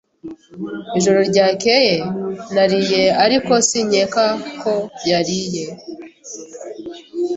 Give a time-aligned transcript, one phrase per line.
[0.97, 1.95] Ijoro ryakeye
[2.53, 4.25] nariye, ariko sinkeka
[4.61, 4.73] ko
[5.09, 5.63] yariye.